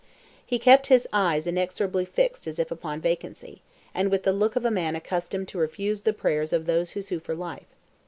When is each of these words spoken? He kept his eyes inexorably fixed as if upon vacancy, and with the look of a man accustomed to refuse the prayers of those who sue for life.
He 0.43 0.57
kept 0.57 0.87
his 0.87 1.07
eyes 1.13 1.45
inexorably 1.45 2.05
fixed 2.05 2.47
as 2.47 2.57
if 2.57 2.71
upon 2.71 3.01
vacancy, 3.01 3.61
and 3.93 4.09
with 4.09 4.23
the 4.23 4.33
look 4.33 4.55
of 4.55 4.65
a 4.65 4.71
man 4.71 4.95
accustomed 4.95 5.47
to 5.49 5.59
refuse 5.59 6.01
the 6.01 6.11
prayers 6.11 6.53
of 6.53 6.65
those 6.65 6.93
who 6.97 7.03
sue 7.03 7.19
for 7.19 7.35
life. 7.35 7.67